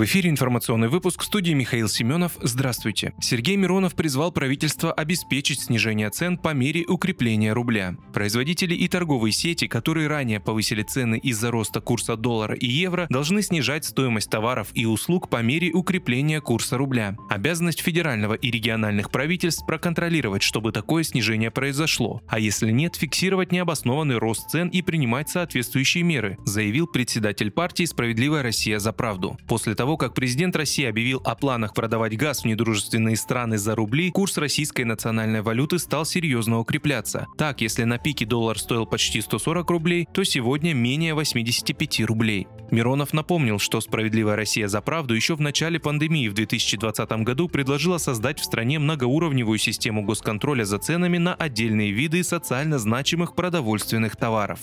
[0.00, 2.38] В эфире информационный выпуск в студии Михаил Семенов.
[2.40, 3.12] Здравствуйте.
[3.20, 7.96] Сергей Миронов призвал правительство обеспечить снижение цен по мере укрепления рубля.
[8.14, 13.42] Производители и торговые сети, которые ранее повысили цены из-за роста курса доллара и евро, должны
[13.42, 17.14] снижать стоимость товаров и услуг по мере укрепления курса рубля.
[17.28, 24.16] Обязанность федерального и региональных правительств проконтролировать, чтобы такое снижение произошло, а если нет, фиксировать необоснованный
[24.16, 29.36] рост цен и принимать соответствующие меры, заявил председатель партии «Справедливая Россия за правду».
[29.46, 33.74] После того, того, как президент России объявил о планах продавать газ в недружественные страны за
[33.74, 37.26] рубли, курс российской национальной валюты стал серьезно укрепляться.
[37.36, 42.46] Так, если на пике доллар стоил почти 140 рублей, то сегодня менее 85 рублей.
[42.70, 47.98] Миронов напомнил, что «Справедливая Россия за правду» еще в начале пандемии в 2020 году предложила
[47.98, 54.60] создать в стране многоуровневую систему госконтроля за ценами на отдельные виды социально значимых продовольственных товаров.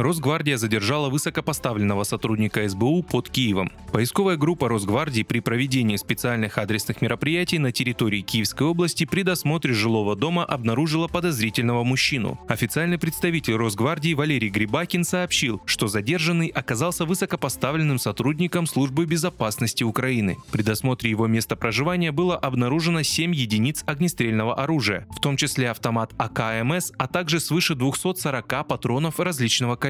[0.00, 3.70] Росгвардия задержала высокопоставленного сотрудника СБУ под Киевом.
[3.92, 10.16] Поисковая группа Росгвардии при проведении специальных адресных мероприятий на территории Киевской области при досмотре жилого
[10.16, 12.40] дома обнаружила подозрительного мужчину.
[12.48, 20.38] Официальный представитель Росгвардии Валерий Грибакин сообщил, что задержанный оказался высокопоставленным сотрудником службы безопасности Украины.
[20.50, 26.12] При досмотре его места проживания было обнаружено 7 единиц огнестрельного оружия, в том числе автомат
[26.16, 29.89] АКМС, а также свыше 240 патронов различного калибра.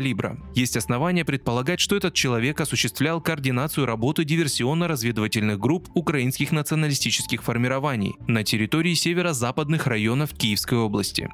[0.54, 8.42] Есть основания предполагать, что этот человек осуществлял координацию работы диверсионно-разведывательных групп украинских националистических формирований на
[8.42, 11.28] территории северо-западных районов Киевской области.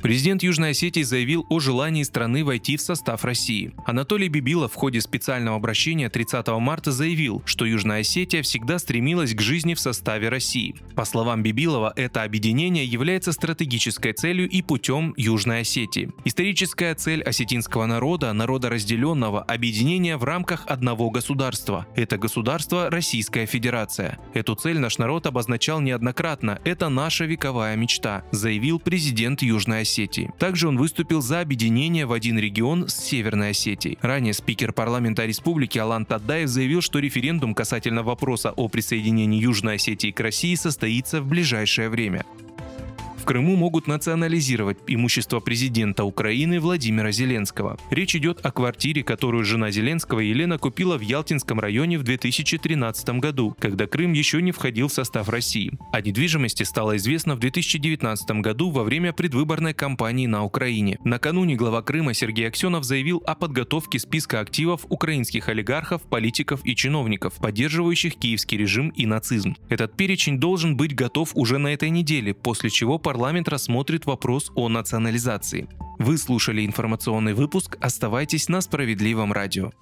[0.00, 3.72] Президент Южной Осетии заявил о желании страны войти в состав России.
[3.84, 9.40] Анатолий Бибилов в ходе специального обращения 30 марта заявил, что Южная Осетия всегда стремилась к
[9.40, 10.76] жизни в составе России.
[10.94, 16.12] По словам Бибилова, это объединение является стратегической целью и путем Южной Осетии.
[16.24, 21.88] Историческая цель осетинского народа, народа разделенного, объединение в рамках одного государства.
[21.96, 24.20] Это государство Российская Федерация.
[24.32, 26.60] Эту цель наш народ обозначал неоднократно.
[26.64, 29.87] Это наша вековая мечта, заявил президент Южной Осетии.
[29.88, 30.30] Осетии.
[30.38, 33.98] Также он выступил за объединение в один регион с Северной Осетией.
[34.02, 40.10] Ранее спикер парламента республики Алан Таддаев заявил, что референдум касательно вопроса о присоединении Южной Осетии
[40.10, 42.24] к России состоится в ближайшее время.
[43.28, 47.76] Крыму могут национализировать имущество президента Украины Владимира Зеленского.
[47.90, 53.54] Речь идет о квартире, которую жена Зеленского Елена купила в Ялтинском районе в 2013 году,
[53.58, 55.78] когда Крым еще не входил в состав России.
[55.92, 60.96] О недвижимости стало известно в 2019 году во время предвыборной кампании на Украине.
[61.04, 67.34] Накануне глава Крыма Сергей Аксенов заявил о подготовке списка активов украинских олигархов, политиков и чиновников,
[67.34, 69.54] поддерживающих киевский режим и нацизм.
[69.68, 74.52] Этот перечень должен быть готов уже на этой неделе, после чего парламент парламент рассмотрит вопрос
[74.54, 75.66] о национализации.
[75.98, 77.76] Вы слушали информационный выпуск.
[77.80, 79.72] Оставайтесь на справедливом радио.